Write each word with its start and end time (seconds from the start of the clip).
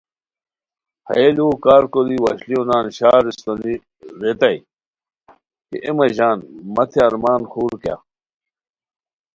ہیہ 1.11 1.27
لوؤ 1.35 1.53
کار 1.63 1.83
کوری 1.91 2.17
وشلیو 2.23 2.61
نان 2.69 2.85
شا 2.97 3.11
ر 3.23 3.25
استونی 3.29 3.73
ریتائے 4.21 4.57
کی 5.67 5.77
اے 5.85 5.91
مہ 5.97 6.05
ژان 6.15 6.37
مہ 6.75 6.83
تھے 6.91 6.99
ارمان 7.07 7.41
خور 7.51 7.73
کیاغ 7.81 8.01